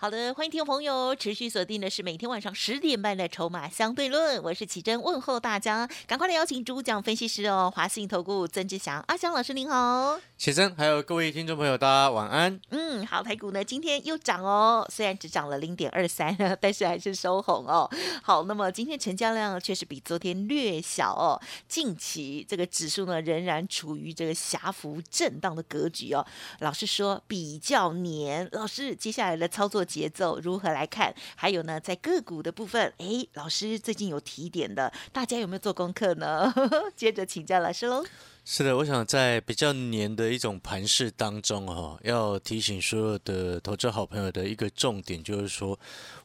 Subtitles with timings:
[0.00, 12.60] 好的，欢迎听众朋友持续锁定的是每天晚上十点半的《筹码相对论》，我是启珍，问候大家，赶快来邀请主讲分析师哦，华信投顾曾志祥阿祥老师您好，启珍，还有各位听众朋友，大家晚安。
[12.70, 17.90] 嗯，好，台股呢今天又涨哦，虽然只涨了零点二三，但是还是收红哦。
[18.22, 26.24] 好，那么今天成交量确实比昨天略小哦，近期这个指数呢仍然处于这个狭幅震荡的格局哦。
[26.60, 29.84] 老师说比较黏，老师接下来的操作。
[29.88, 31.14] 节奏如何来看？
[31.34, 36.52] 还有呢，在个股的部分，哎，老师最近有提点的，大家有没有做功课呢？
[36.94, 38.04] 接着请教老师喽。
[38.44, 45.78] 是的，我想在比较黏的一种盘势当中，哈，要提醒所有的投资好朋友的一个重点，就是说，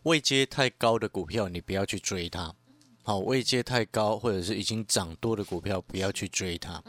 [0.04, 2.54] 位阶太高的股票，你不要去追它。
[3.04, 6.82] 好，位阶太高或者是已经涨多的股票，不要去追它。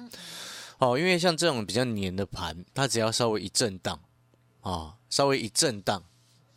[0.78, 4.00] 好，因为像这种比较黏的盘，它只要稍微一震荡，
[4.60, 6.04] 啊，稍微一震荡。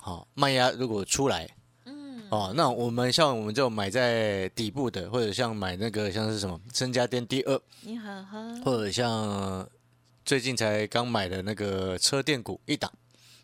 [0.07, 1.45] 好，卖压如果出来，
[1.83, 9.69] 嗯，哦，那我们像我们就买在底部的，或者像买那个像是什么深家店第二，你好哈，或者像
[10.23, 12.89] 最近才刚买的那个车电股一档，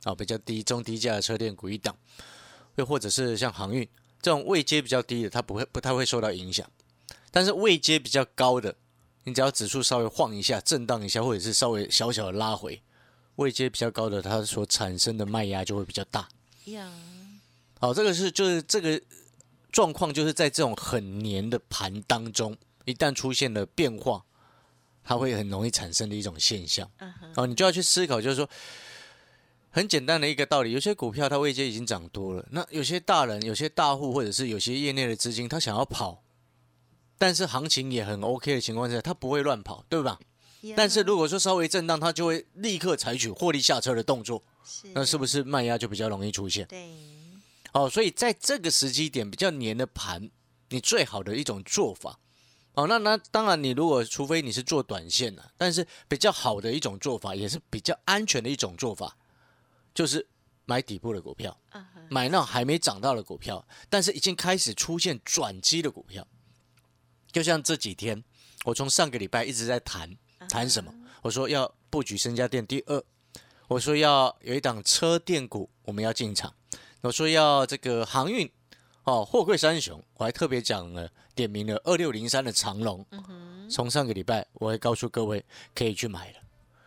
[0.05, 1.93] 啊，比较低中低价的车电股一档，
[2.75, 3.85] 又或者是像航运
[4.21, 6.65] 这种位阶比较低的，它不会不太会受到影响，
[7.29, 8.73] 但是位阶比较高的，
[9.25, 12.81] 你只要指数稍微晃一下、震荡一下，或者是稍微小小的拉回，
[13.35, 16.25] 位阶比较高的，它所产生的卖压就会比较大。
[16.65, 16.89] 呀，
[17.79, 19.01] 好，这个是就是这个
[19.71, 22.55] 状况，就是在这种很黏的盘当中，
[22.85, 24.23] 一旦出现了变化，
[25.03, 26.89] 它会很容易产生的一种现象。
[27.35, 28.49] 哦，你就要去思考，就是说，
[29.71, 36.23] 很简单的一个道理，有些股票它位阶已经涨多了，那有些大人、有些大户或者是有些业内的资金，他想要跑，
[37.17, 40.17] 但是行情也很 OK 的情况下，他不会乱跑，对吧？
[40.77, 44.41] 但是如果说稍微震荡，他就会立刻采取获利下车的动作。
[44.93, 46.65] 那是不是卖压就比较容易出现？
[46.67, 46.89] 对，
[47.73, 50.29] 哦，所以在这个时机点比较黏的盘，
[50.69, 52.19] 你最好的一种做法，
[52.73, 59.17] 哦，那那当然，你如果除非你是做短线的，但是比较好的一种做法，也是比较安全的一种做法，
[59.93, 60.27] 就是
[60.65, 61.59] 买底部的股票，
[62.09, 66.27] 买那还没涨到的股票，但是已经开始出现转机的股票，
[67.31, 68.23] 就像这几天，
[68.65, 70.15] 我从上个礼拜一直在谈
[70.47, 73.03] 谈什么，我说要布局深家店第二。
[73.67, 76.53] 我说要有一档车电股，我们要进场。
[77.01, 78.49] 我说要这个航运
[79.03, 83.05] 哦，货柜三雄，我还特别讲了，点名了二六零三的长龙。
[83.69, 85.43] 从上个礼拜，我会告诉各位
[85.73, 86.37] 可以去买了。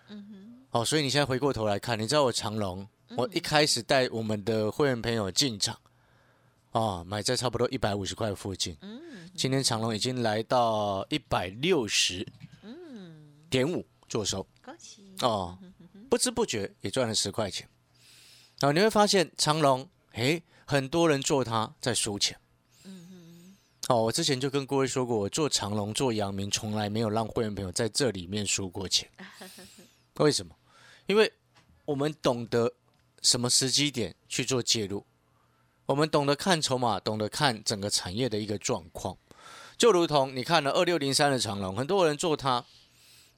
[0.09, 0.65] 嗯哼。
[0.71, 5.79] 哦，所以你现在回过头来看，你知道我长龙，我一开始带我们的会员朋友进场，
[6.73, 8.77] 哦，买在差不多一百五十块附近。
[8.83, 9.01] 嗯。
[9.35, 12.27] 今天长龙已经来到一百六十，
[12.63, 14.47] 嗯，点五做收。
[14.65, 15.03] 恭喜。
[15.21, 15.59] 哦。
[16.09, 17.69] 不知不觉也赚了十块钱，
[18.61, 22.39] 然后你会发现长隆，诶，很多人做它在输钱。
[22.85, 23.57] 嗯嗯。
[23.89, 29.11] 哦，我之前就跟各位说过，我做长隆、做阳明，从来没有让会员朋友在这里面输过钱。
[30.19, 30.55] 为什么？
[31.07, 31.33] 因为
[31.85, 32.73] 我们懂得
[33.23, 35.05] 什么时机点去做介入，
[35.87, 39.19] 我们懂得看筹码，懂得看整个产业的一个状况。
[39.77, 42.65] 就如同你看了二六零三的长隆，很多人做它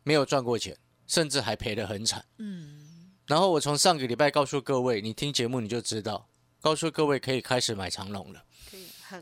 [0.05, 0.77] 没有赚过钱。
[1.09, 2.25] 甚至还赔得很惨。
[2.37, 6.29] 嗯，然后我从上个礼拜告诉各位，你听节目你就知道，
[6.61, 8.45] 告诉各位可以开始买长龙了。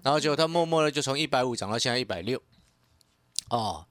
[0.03, 2.43] 然后结果他默默的就从一百五涨到现在一百六。
[3.51, 3.87] 哦，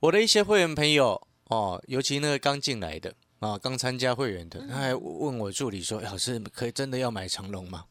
[0.00, 7.84] 我的一些会员朋友哦，尤其那个刚进来的啊，刚参加会员的，他还问我助理说：“老师，可以真的要买长龙吗？”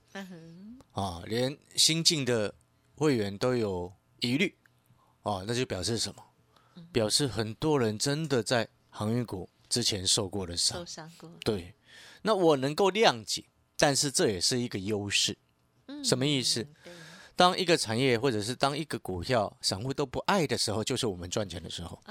[0.94, 2.52] 啊，连新进的
[2.96, 4.58] 会员都有疑虑。
[5.22, 6.24] 哦，那就表示什么？
[6.92, 8.68] 表示很多人真的在。
[8.98, 11.30] 航运股之前受过的伤，受伤过。
[11.42, 11.76] 对，
[12.24, 13.46] 那我能够谅解，
[13.78, 15.38] 但是这也是一个优势。
[16.04, 16.68] 什么意思？
[17.36, 22.02] 当一个产业或者是当一个股票散户都不爱的时候，就是我们赚钱的时候。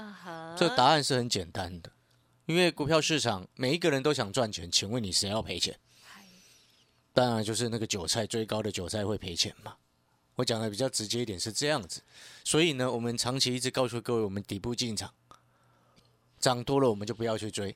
[0.57, 1.91] 这答案是很简单的，
[2.45, 5.77] 因为股票市场每一个人都想赚钱，请问你谁要赔钱？
[7.13, 9.75] 当然就是那个韭菜追高的韭菜会赔钱嘛。
[10.35, 12.01] 我讲的比较直接一点是这样子，
[12.45, 15.13] 所以呢，我们长期一直告诉各位，我们底部进场。
[16.39, 17.75] 涨多了我们就不要去追，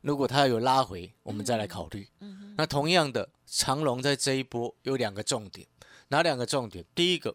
[0.00, 2.08] 如果它有拉回，我们再来考虑。
[2.56, 5.66] 那同样的，长龙在这一波有两个重点，
[6.08, 6.84] 哪两个重点？
[6.94, 7.34] 第一个，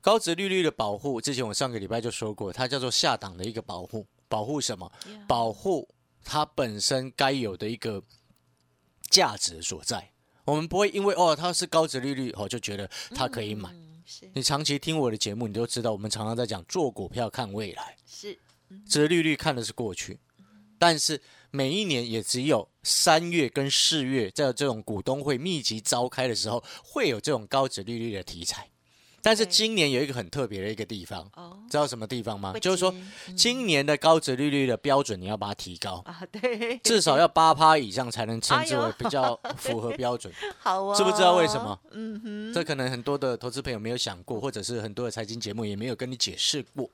[0.00, 4.90] 高值利率的保护，之前我上个礼拜就说过，它叫做下档的一个保护，保护什么？
[5.26, 5.88] 保护
[6.24, 8.02] 它本身该有的一个
[9.10, 10.10] 价值所在。
[10.44, 13.70] 我们不会因为哦它是高值利率哦就觉得它可以买。
[13.72, 14.02] 嗯，
[14.34, 18.36] 你长期听我的节目，你都知道，我们常常在讲做股票看未来，是，
[18.86, 20.18] 值利率看的是过去，
[20.78, 21.20] 但是
[21.50, 28.71] 每一年也只有三月跟四月在这种股东会密集召开的时候，会有这种高值利率的题材。
[29.22, 32.52] 但是今年有一个很特别的一个地方，哦，知道什么地方吗？
[32.60, 32.92] 就是说
[33.36, 40.32] 今年的高值利率的标准你要把它提高，啊，对，至少要八趴以上才能称之为比较符合标准。
[40.58, 41.78] 好啊，知不知道为什么？
[41.92, 46.90] 嗯哼，这可能很多的投资朋友没有想过，或者是很多的财经节目也没有跟你解释过。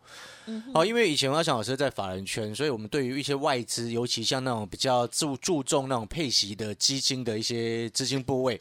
[0.47, 8.61] 嗯哦，因为以前我要想老师在法人圈，所以我们对于一些外资，尤其像那种比较注注重那种配息的基金的一些资金部位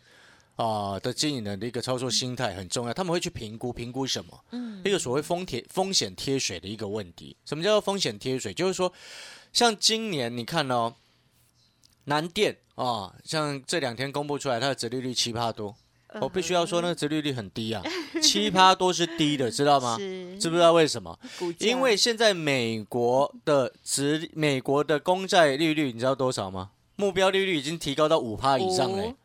[0.57, 2.93] 啊、的经营人的一个操作心态很重要。
[2.93, 4.43] 他们会去评估评估什么？
[4.51, 7.35] 嗯一个所谓风贴风险贴水的一个问题。
[7.45, 8.53] 什么叫做风险贴水？
[8.53, 8.91] 就是说，
[9.53, 10.93] 像今年你看哦，
[12.05, 15.69] 南电啊、像这两天公布出来，它的折利率七趴多。
[15.69, 17.83] 嗯我必须要说，那个折利率很低啊，
[18.23, 19.97] 七趴多是低的，知道吗？
[20.39, 21.19] 知不知道为什么？
[21.59, 26.71] 因为现在美国的值，美国的公债利率你知道多少吗？
[26.97, 29.15] 目标利率已经提高到五趴以上嘞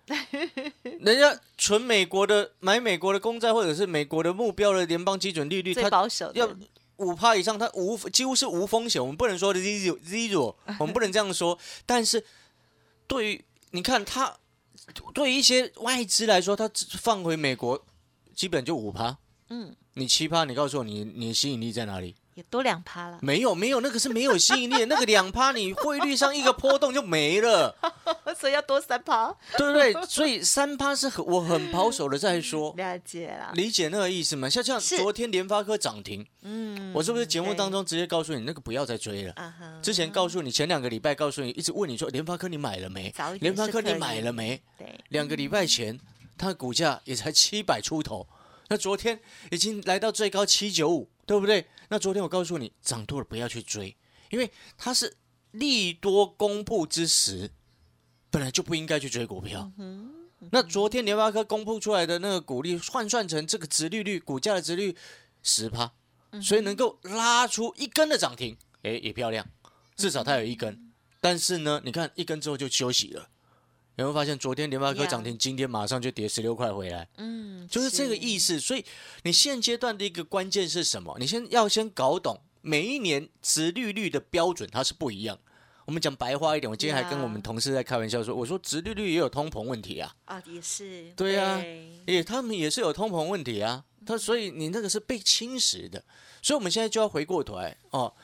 [0.84, 0.92] 五。
[1.04, 6.48] 人家纯美国的买美国的公债，或者是美国的目标的联邦基准利率，最它保守要
[6.98, 9.00] 五趴以上，它无几乎是无风险。
[9.02, 11.58] 我们不能说 zero zero，我们不能这样说。
[11.84, 12.24] 但是
[13.08, 14.36] 对于你看它，
[15.14, 16.70] 对于一些外资来说，它
[17.00, 17.82] 放回美国，
[18.34, 19.16] 基本就五趴。
[19.48, 22.14] 嗯，你七趴，你告诉我你你的吸引力在哪里？
[22.34, 27.76] 也多两趴了，没有没有，那个是没有吸引力的，那个两趴你汇率上一个波动就没了，
[28.38, 29.92] 所以要多三趴，对不对？
[30.06, 34.48] 所以三趴是很我很保守的在说，了解了，理解那个意思吗？
[34.48, 39.34] 像像昨天联发科涨停，嗯，我是不是节目当中直接告诉你那个不要再追了？
[39.82, 44.62] 之前告诉你，前两个礼拜告诉你，一直问你说联发科你买了没联发科你买了没？
[44.78, 45.98] 对，两个礼拜前，
[46.38, 48.26] 它的股价也才七百出头，
[48.68, 49.20] 那昨天
[49.50, 51.66] 已经来到最高七九五，对不对？
[51.88, 53.96] 那昨天我告诉你，涨多了不要去追，
[54.30, 55.16] 因为它是
[55.52, 57.50] 利多公布之时，
[58.30, 59.70] 本来就不应该去追股票。
[60.50, 64.96] 那昨天联发科公布出来的那个股利换算成这个值利率，股价的值率
[65.42, 65.92] 十趴，
[66.42, 69.46] 所以能够拉出一根的涨停，诶，也漂亮，
[69.94, 70.92] 至少它有一根。
[71.20, 73.28] 但是呢，你看一根之后就休息了。
[73.96, 78.58] 有没有发现昨天联发科涨停，今天马上就跌十六块回来，嗯，就是这个意思。
[78.58, 78.84] 所以
[79.24, 81.16] 你现阶段的一个关键是什么？
[81.20, 85.38] 你先要先搞懂每一年殖利率的标准它是不一样。
[85.84, 91.62] 我们讲白话一点，我今天还跟我们同事在开玩笑说，我说殖利率也有通膨问题啊，啊，也是，对啊
[92.06, 93.84] 也他们也是有通膨问题啊。
[94.06, 96.02] 他所以你那个是被侵蚀的，
[96.40, 98.14] 所以我们现在就要回过头来哦，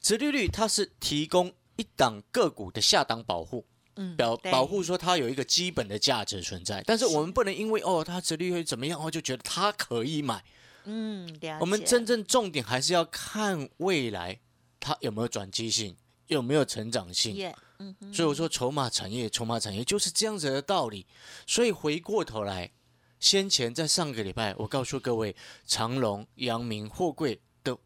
[0.00, 3.64] 殖利率它是提供一档个股的下档保护，
[3.96, 10.44] 嗯，保保护说它有一个基本的价值存在，但是我们不能因为哦它殖利率怎么样哦就觉得它可以买，
[10.84, 11.28] 嗯，
[11.60, 14.38] 我们真正重点还是要看未来
[14.78, 15.96] 它有没有转机性，
[16.26, 17.34] 有没有成长性。
[17.34, 21.06] 也，嗯，所以我说筹码产业，筹码产业就是这样子的道理。
[21.46, 22.70] 所以回过头来，
[23.18, 25.34] 先前在上个礼拜，我告诉各位，
[25.66, 27.76] 长隆、阳明、货柜的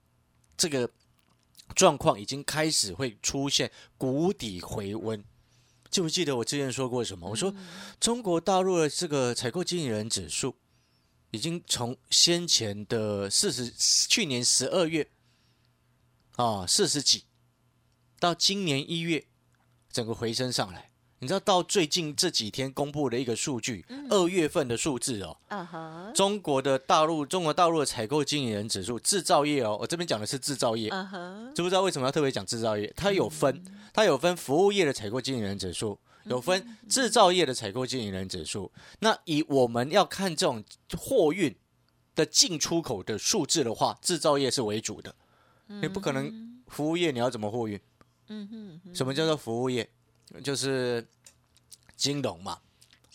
[0.57, 0.91] 这个
[1.75, 5.25] 状况已经开始会出现谷底回温。
[5.91, 7.29] 记不记得我之前说过什么？
[7.29, 7.53] 我说
[7.99, 10.55] 中国大陆的这个采购经理人指数，
[11.33, 13.73] 已经从先前的四十，
[14.09, 15.11] 去年十二月
[16.37, 17.25] 啊四十几，
[18.21, 19.27] 到今年一月，
[19.91, 20.90] 整个回升上来。
[21.23, 25.37] 你知道到最近这几天公布的一个数据，二、月份的数字哦，
[26.15, 30.89] 中国的大陆中国大陆的采购经理人指数，制造业哦，我这边讲的是制造业，
[31.55, 32.91] 知不知道为什么要特别讲制造业？
[32.97, 33.63] 它有分，
[33.93, 38.73] 它有分服务业的采购经理人指数，有分制造业的采购经理人指数。
[39.01, 40.65] 那以我们要看这种
[40.97, 41.55] 货运
[42.15, 45.15] 的进出口的数字的话，制造业是为主的，
[45.67, 47.79] 你不可能服务业你要怎么货运？
[48.29, 49.87] 嗯哼哼，什么叫做服务业？
[50.43, 51.07] 就是
[51.97, 52.59] 金融嘛，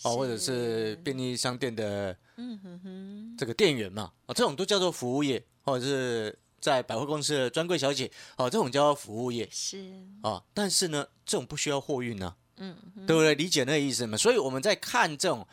[0.04, 10.44] 哦，或者是便利商店的嗯哼哼，这个店员嘛，哦，这种都叫做服务业，或者是在百货公司的专柜小姐，哦，这种叫做服务业是，啊。
[10.54, 12.76] 但是呢，这种不需要货运呢、嗯，
[13.08, 13.34] 对不对？
[13.36, 14.18] 理解那个意思吗？
[14.18, 15.48] 所以我们在看这种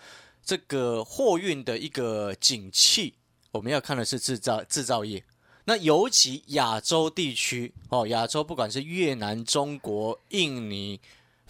[0.45, 3.14] 这个货运的一个景气，
[3.52, 5.25] 我们要看的是制造制造业。
[5.64, 11.00] 那尤其亚洲地区哦，亚洲不管是越南、中国、印尼、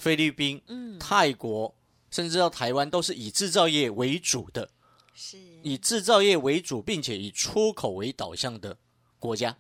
[0.03, 1.73] 菲律宾、嗯，泰国，
[2.11, 4.69] 甚至到台湾，都是以制造业为主的。
[5.15, 8.77] 是以制造业为主，并且以出口为导向的
[9.21, 9.57] 国家。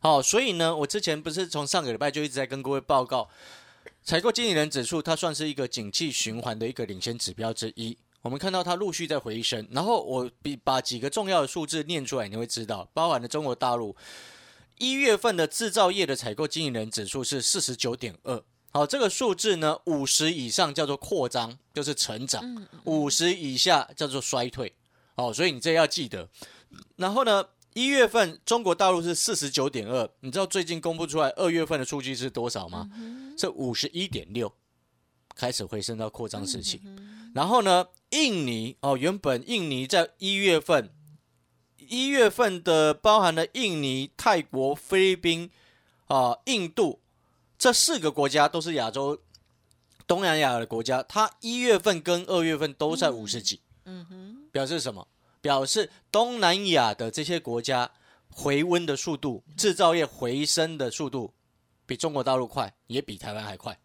[0.00, 3.30] 好，所以呢，我之前不是从上个礼拜就一直在跟各位报告，
[4.02, 7.96] 采购经理人指数，它算是一个景气循环的一个领先指标之一。
[8.22, 13.94] 我们看到它陆续在回升，然后我比把几个重要的数字念出来，你会知道，包含了中国大陆
[14.78, 18.42] 一月份的制造业的采购经理人指数是四十九点二。
[18.74, 22.42] 好，这个数字呢，五十以上叫做扩张，就是成长；
[22.82, 24.74] 五十以下叫做衰退。
[25.14, 26.28] 哦，所以你这要记得。
[26.96, 27.46] 然后呢？
[27.74, 32.88] 一月份中国大陆是四十九点二，你知道最近公布出来二月份的数据是多少吗？
[33.36, 34.52] 是五十一点六，
[35.34, 36.80] 开始回升到扩张时期。
[37.34, 40.88] 然后呢，印尼哦，原本印尼在一月份，
[41.78, 45.50] 一月份的包含了印尼、泰国、菲律宾
[46.06, 47.00] 啊、印度
[47.58, 49.20] 这四个国家都是亚洲、
[50.06, 55.06] 东南亚的国家，它一月份跟二月份都在五十几，嗯哼，表示什么？
[55.40, 57.90] 表示东南亚的这些国家
[58.30, 61.34] 回温的速度，制造业回升的速度
[61.86, 63.78] 比中国大陆快，也比台湾还快。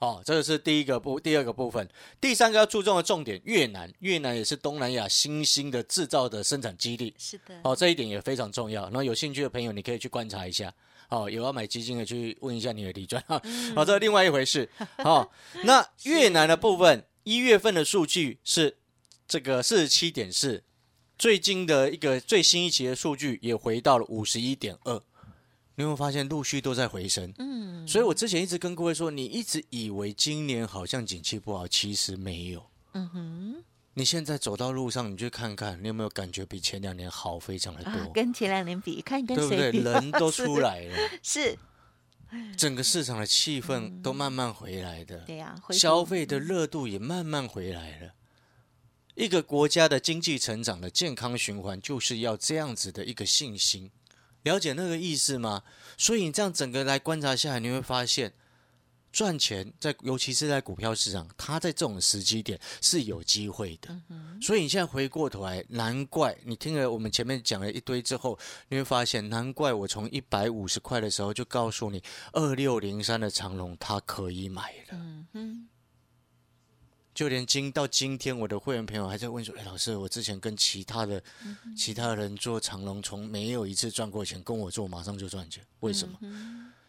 [0.00, 1.88] 哦，这个是第一个部，第二个部分，
[2.20, 7.14] 第三个要注重的重点，越南，越南也是东南亚新兴的制造的生产基地。
[7.16, 8.82] 是的，哦，这一点也非常重要。
[8.84, 10.74] 然后有兴趣的朋友，你可以去观察一下。
[11.14, 13.40] 哦，有要买基金的去问一下你的李专哈。
[13.76, 14.68] 好，这是另外一回事。
[14.98, 15.32] 好，
[15.64, 18.76] 那越南的部分，一月份的数据是。
[19.26, 20.62] 这个四十七点四，
[21.18, 25.02] 最近的一个最新一期的数据也回到了五十一点二，
[25.76, 27.32] 你有没有发现陆续都在回升？
[27.38, 32.66] 嗯，所以我之前一直跟各位说，你一直以为今年好像景气不好，其实没有。
[32.92, 33.64] 嗯哼，
[33.96, 38.12] 你现在走到路上，你去看看，你有没有感觉比前两年好非常的多？
[38.12, 39.78] 跟前两年比，看跟谁比？
[39.78, 41.56] 人都出来了， 是，
[42.56, 45.18] 整个市场的气氛都慢慢回来的。
[45.20, 48.14] 对呀，消费的热度也慢慢回来了。
[49.14, 53.92] 一个国家的经济成长的健康循环，就是要这样子的一个信心，
[54.42, 55.62] 了解那个意思吗？
[55.96, 58.32] 所以你这样整个来观察下来，你会发现
[59.14, 63.96] 赚钱在，尤其是在股票市场，它在这种时机点是有机会的。
[64.42, 68.36] 所以你现在回过头来，难怪你听了我们前面讲了一堆之后，
[68.68, 72.02] 你会发现，难怪我从一百五十块的时候就告诉你，
[72.32, 74.98] 二六零三的长龙它可以买了。
[77.14, 81.22] 就连今到今天，我的会员朋友还在问说：“哎，老师，我之前跟其他的
[81.76, 86.18] 其他人做长龙，从没有一次赚过钱，跟我做马上就赚钱，为什么？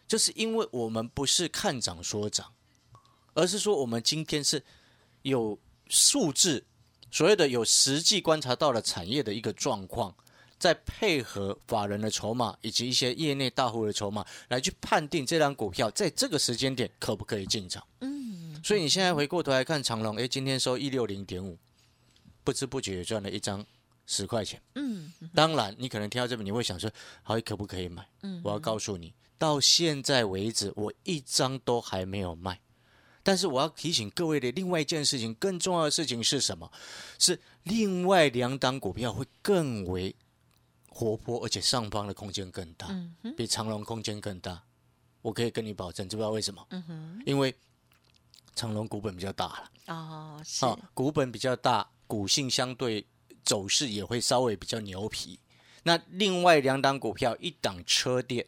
[0.06, 2.52] 就是因为我们不是看涨说涨，
[3.34, 4.62] 而是说我们今天是
[5.22, 5.58] 有
[5.88, 6.64] 数字，
[7.10, 10.14] 所谓的有实际观察到了产业的一个状况，
[10.58, 18.16] 在配合法人的筹码以及一些业内大户的筹码，来去判定这张股票在这个时间点可不可以进场。”嗯
[18.64, 21.56] 所以你现在回过头来看长隆，哎，今天收一六零点五，
[22.42, 23.64] 不知不觉也赚了一张
[24.06, 24.60] 十块钱。
[24.74, 26.90] 嗯，当然你可能听到这边你会想说，
[27.22, 28.04] 好，可不可以买？
[28.22, 32.60] 嗯，我要告诉你，到现在为止我一张都还没有卖。
[33.22, 36.70] 但是我要提醒各位的另外一件事情，更重要的事情是什么？
[37.18, 40.14] 是另外两档股票会更为
[40.88, 42.88] 活泼，而且上方的空间更大，
[43.36, 44.62] 比长隆空间更大。
[45.22, 46.66] 我可以跟你保证，知不知道为什么？
[47.24, 47.54] 因为。
[48.58, 50.64] 长隆股本比较大了哦，是
[50.94, 53.06] 股本比较大，股性相对
[53.44, 55.38] 走势也会稍微比较牛皮。
[55.82, 58.46] 那另外两档股票，一档车店，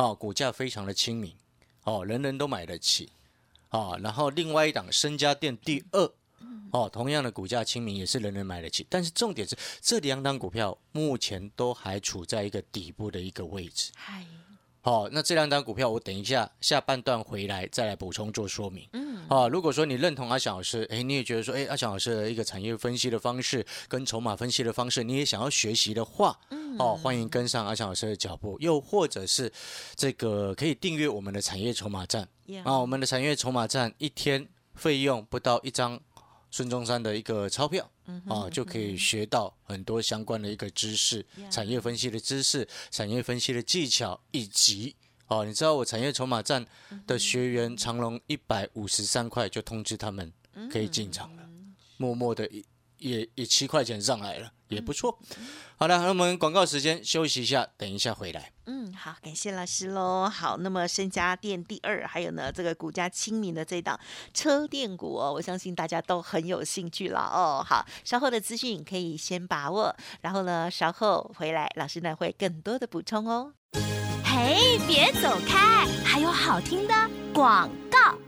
[0.00, 1.36] 哦，股价非常的亲民，
[1.84, 3.10] 哦，人人都买得起，
[3.68, 6.10] 哦，然后另外一档深家店第二，
[6.70, 8.86] 哦，同样的股价亲民，也是人人买得起。
[8.88, 13.92] 但是重点是这两档股票目前都还处在一个底部的一个位置。
[14.82, 14.90] 嗨。
[14.90, 18.88] 好，那这两张股票我等一下下半段回来再来补充做说明。
[18.92, 29.52] 嗯，好，如果说你认同阿翔老师，哎，你也觉得说，哎，阿翔老师的一个产业分析的方式跟筹码分析的方式，你也想要学习的话，嗯，哦，欢迎跟上阿翔老师的脚步，又或者是
[29.94, 32.28] 这个可以订阅我们的产业筹码站
[32.64, 36.00] 啊，我们的产业筹码站一天费用不到一张。
[36.50, 37.90] 孙中山的一个钞票
[38.26, 44.96] 啊，就可以学到很多相关的一个知识，产业分析的知识，产业分析的技巧，以及
[45.28, 46.66] 哦，你知道我产业筹码站
[47.06, 50.32] 的学员长隆一百五十三块就通知他们
[50.70, 51.48] 可以进场了，
[51.96, 52.50] 默默的
[52.98, 55.18] 也也七块钱上来了，也不错。
[55.76, 58.52] 好了，那我们广告时间休息一下，等一下回来。
[58.66, 60.28] 嗯，好，感谢老师喽。
[60.28, 63.98] 好，那么身家店第二，还有呢这个股价亲民的这档
[64.32, 67.64] 车电股哦，我相信大家都很有兴趣了哦。
[67.66, 73.54] 好，稍后的资讯可以先把握，然后呢稍后回来，老师呢会更多的补充哦。
[74.22, 76.94] 嘿，别走开，还有好听的
[77.32, 78.19] 广告。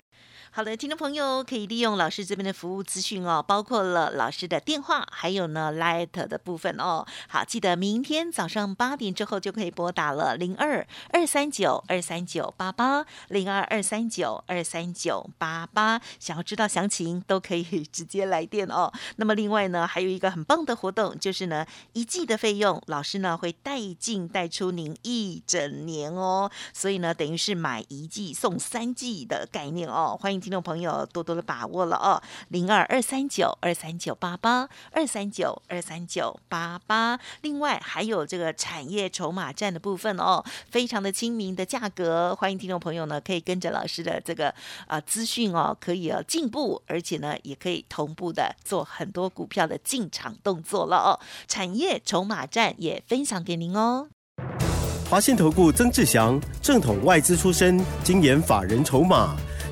[0.55, 7.07] 好的，听众朋友可以利用老师这边的服务资讯哦，包括了老师的电话，还有呢 Light 的部分哦。
[7.27, 15.99] 好，记得明天早上八点之后就可以拨打了零二二三九二三九八八零二二三九二三九八八。
[16.21, 18.93] 想要知道详情都可以直接来电哦。
[19.17, 26.51] 那么另外呢，还有一个很棒的活动，就是呢一季的费用，老师呢会带进带出您一整年哦。
[26.75, 30.15] 所以呢，等于是买一季送三季的概念哦。
[30.21, 30.42] 欢迎。
[30.43, 37.19] 听众朋友，多多的把握了哦，零二二三九二三九八八二三九二三九八八。
[37.43, 44.53] 另外还有这个产业筹码站的部分哦，非常的亲民的价格，欢迎听众朋友呢可以跟着老师的这个
[44.89, 51.21] 啊资讯哦，可以呃进步，而且呢也可以同步的做很多股票的进场动作了哦。
[51.47, 54.09] 产业筹码站也分享给您哦。
[55.09, 59.37] 华信投顾曾志祥，正统外资出身，精研法人筹码。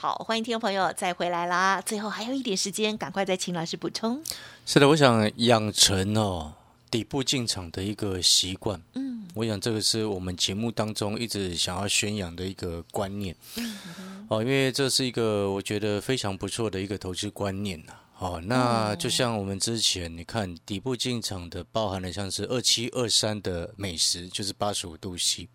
[0.00, 1.78] 好，欢迎听众朋友再回来啦！
[1.78, 4.18] 最后还有一点时间，赶快再请老师补充。
[4.64, 6.54] 是的，我想养成哦
[6.90, 8.80] 底部进场的一个习惯。
[8.94, 13.36] 嗯，我想这个是我们节目当中一直想要宣扬的一个观念。
[13.56, 17.92] 嗯，哦，因为这是一个我觉得非常不错的一个投资观念呐。
[18.20, 25.46] 哦，那就像我们之前你看底部进场的，包含了像是二七二三的美食，就是八十五度 C。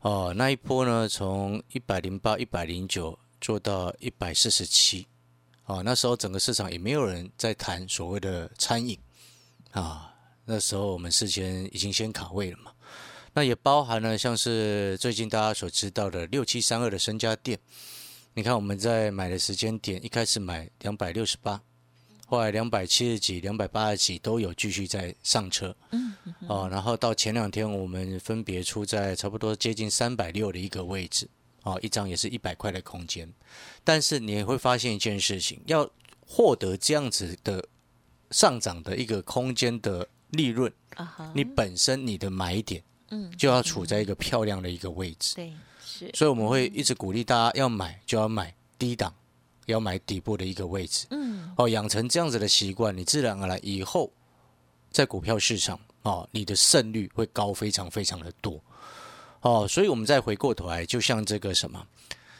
[0.00, 3.16] 哦，那一波呢，从一百零八、一百零九。
[3.42, 5.04] 做到一百四十七，
[5.64, 8.96] 啊，那时候整个市场也没有人在谈所谓的餐饮，
[9.72, 12.70] 啊，那时候我们事先已经先卡位了嘛，
[13.34, 17.58] 那也包含了像是最近大家所知道的六七三二的身家店，
[18.34, 21.60] 你看我们在买的时间点，一开始买两百六十八，
[22.26, 26.14] 后来两百七十几、两百八十几都有继续在上车，嗯，
[26.46, 31.28] 哦，然后到前两天我们分别出在差不多接近三百六的一个位置。
[31.64, 33.32] 哦，一张也是一百块的空间，
[33.84, 35.88] 但是你会发现一件事情，要
[36.26, 37.64] 获得这样子的
[38.30, 40.72] 上涨的一个空间的利润，
[41.34, 45.52] 你本身你的买点，嗯，就要处在一个漂亮的一个位置，对，
[45.84, 49.14] 是，所以我们会一直鼓励大家要买就要买低档，
[49.66, 54.10] 要买底部的一个位置，嗯，哦，养成这样子的习惯，你自然而然以后
[54.90, 58.60] 在股票市场，哦，你的胜率会高非常非常的多。
[59.42, 61.86] 哦，所以我们再回过头来，就像这个什么，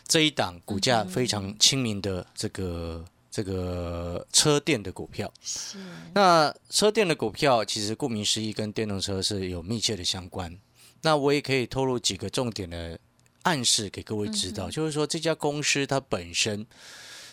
[0.09, 5.79] 这一档股价非常亲民的这个这个车电的股票，是。
[6.15, 10.57] 那车电的股票，其实顾名思义，跟电动车是有密切的相关。
[11.01, 12.99] 那我也可以透露几个重点的
[13.43, 16.65] 暗示给各位知道，就是说这家公司它本身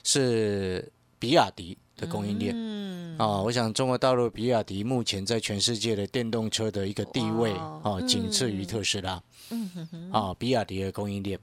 [0.03, 2.53] 是比亚迪的供应链。
[2.55, 2.79] 嗯
[3.19, 7.51] 啊，我想中国大陆比亚迪目前在全世界的电动车的一个地位
[7.83, 9.21] 啊，仅次于特斯拉。
[9.49, 11.37] 嗯哼哼，啊，比亚迪的供应链，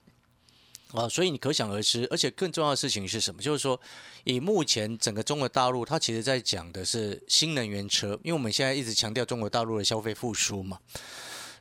[0.93, 3.43] 啊，所以你可想而知，而且更重要的事情是什么？
[3.43, 3.79] 就是说，
[4.25, 10.79] 以目前整个中国大陆，它其实在讲的是新能源车，因为我们现在一直强调中国大陆的消费复苏嘛。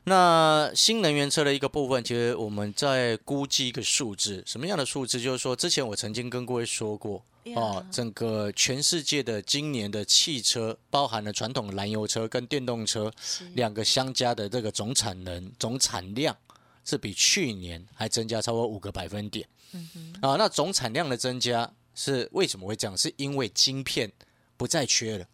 [0.04, 5.20] 那新能源车的一个部分，其实我们在估计一个数字，什么样的数字？
[5.20, 7.22] 就是说，之前我曾经跟各位说过，
[7.54, 13.12] 哦，整个全世界的今年的汽车，包含了传统燃油车跟电动车
[13.54, 16.36] 两个相加的这个总产能、总产量，
[16.84, 19.48] 是比去年还增加超过五个百分点。
[19.72, 22.96] 嗯哼，啊，那总产量的增加是为什么会这样？
[22.96, 24.10] 是因为晶片
[24.56, 25.26] 不再缺了。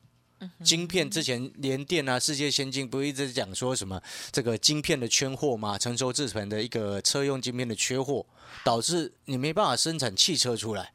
[0.65, 5.79] 晶片之前联电啊，世界先进不一直讲说什么这个晶片的缺货吗？
[5.79, 8.27] 成熟制成的一个车用晶片的缺货，
[8.65, 10.93] 导致你没办法生产汽车出来。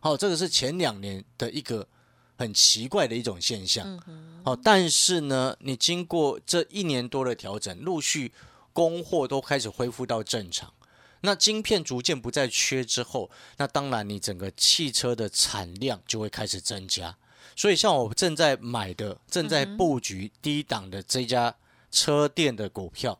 [0.00, 1.86] 好，这个是前两年的一个
[2.38, 4.00] 很奇怪的一种现象。
[4.44, 8.32] 好，但是呢，你经过这一年多的调整，陆续
[8.72, 10.72] 供货都开始恢复到正常，
[11.22, 17.16] 那晶片逐渐不再缺之后，那当然你整个汽车的产量就会开始增加。
[17.56, 21.54] 所以，像我正在买的、正在布局低档的这家
[21.90, 23.18] 车店的股票，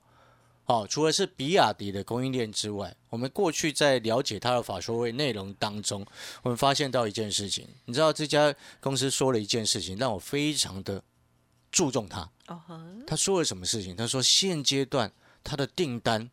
[0.67, 6.05] 哦，除了是比亚迪的供应链之外，我们过去在了解它的法说会内容当中，
[6.43, 11.03] 我们发现到一件事情，你知道这家公司说了一件事情，让我非常的
[11.71, 12.29] 注重它。
[12.49, 12.61] 哦
[13.07, 13.95] 他说了什么事情？
[13.95, 15.13] 他说现阶段
[15.45, 16.29] 他的订单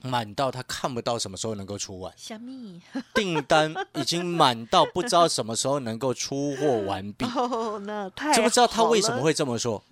[0.00, 2.80] 满到他看不到什么时候能够出完，小蜜
[3.14, 7.26] 订单已经满到不知道什么时候能够出货完毕。
[7.26, 9.82] 哦，那太知不知道他为什么会这么说？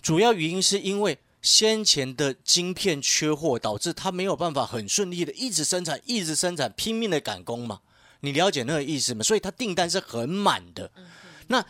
[0.00, 7.80] 主要原因是因为先前的晶片缺货，导致他没有办法很顺利的一直生产，一直生产，拼命的赶工嘛。
[8.20, 9.22] 你了解那个意思吗？
[9.22, 10.90] 所以他订单是很满的。
[11.46, 11.64] 那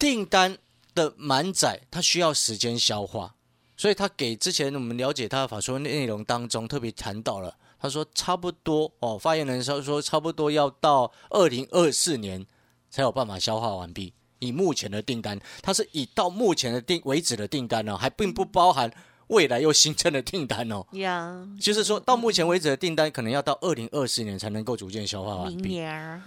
[0.00, 0.58] 订单
[0.96, 3.36] 的满载，它需要时间消化，
[3.76, 12.44] 所以他给之前我们了解他的法说内容当中特别谈到了，他说差不多哦，发言人说说差不多要到二零二四年
[12.90, 14.12] 才有办法消化完毕。
[14.40, 18.90] 以目前的订单，它是以到目前的订为止的订单呢、还并不包含
[19.30, 20.84] 未来又新增的订单哦。
[20.92, 25.80] 呀，就是说到目前为止的订单，可能要到二零二四年才能够逐渐消化完明毕。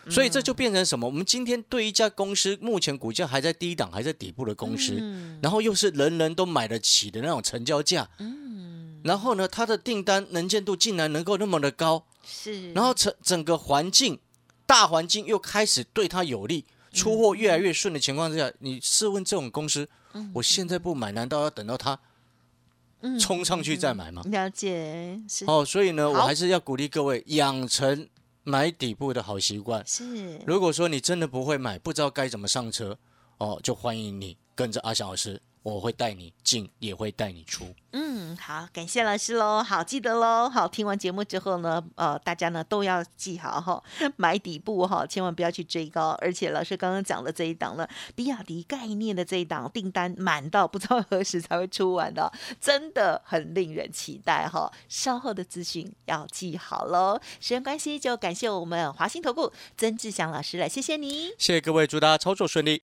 [0.10, 1.06] 所以这就变成什么？
[1.06, 5.40] 我们今天对一家公司，目前股价还在低档、还在底部的公司，嗯。
[5.42, 14.18] 然后又是人人都买得起的那种成交价，嗯，然后呢，它的订单能见度竟然能够那么的高，是，然后整整个环境、
[14.66, 16.64] 大环境又开始对它有利，
[16.94, 19.90] 出货越来越顺的情况之下，你试问这种公司，
[20.34, 22.00] 我现在不买，难道要等到它嗯
[23.20, 24.22] 冲上去再买嘛？
[24.26, 28.08] 了解，是哦，所以呢，我还是要鼓励各位养成
[28.44, 29.86] 买底部的好习惯。
[29.86, 32.98] 是，如果说你真的不会买，不知道该怎么上车，
[33.38, 37.66] 哦，就欢迎你跟着阿翔老师，我会带你进，也会带你出。
[37.94, 43.84] 嗯，好，感谢老师喽，好，记得喽，好，听完节目之后呢，呃，大家呢都要记好哈，
[44.18, 54.72] 买底部哈，千万不要去追高，而且老师刚刚讲的这一档呢，比亚迪概念的这一档订单满到不知道何时才会出完的， 真的很令人期待哈。
[54.90, 57.20] 稍后的资讯要记好喽。
[57.40, 61.28] 时间关系，就感谢我们华兴投顾曾志祥老师了，谢谢你。
[61.38, 62.82] 谢谢各位，祝大家操作顺利。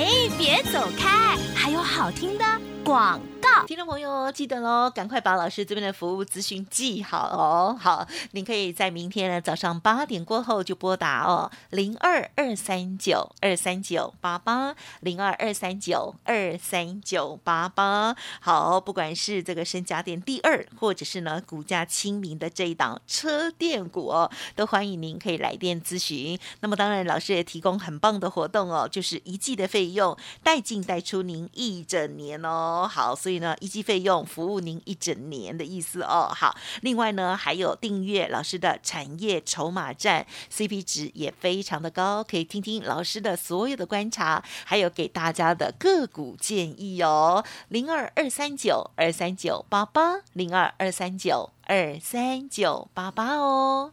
[0.00, 0.06] 哎，
[0.38, 2.44] 别走开，还有好听的
[2.82, 3.20] 广
[3.66, 7.76] 听众朋友，记得喽，赶快把老师这边的服务资讯记好哦。
[7.78, 18.16] 好，您可以在明天呢早上八点过后就拨打哦，零二二三九二三九八八，零二二三九二三九八八。
[18.40, 26.38] 好，不管是这个深家电第二，或者是呢股价亲民的这一档车电股哦，都欢迎您可以来电咨询。
[26.60, 32.88] 那么当然，老师也提供很棒的活动哦，就是一季的费用带进带出您一整年哦。
[32.90, 36.30] 好，所以呢，一季费用服务您一整年的意思哦。
[36.32, 47.44] 好，另外呢，还有订阅老师的产业筹码站，CP 值也非常的高，可以听听老师的所有的观察，还有给大家的个股建议哦。
[47.68, 53.92] 零二二三九二三九八八，零二二三九二三九八八哦。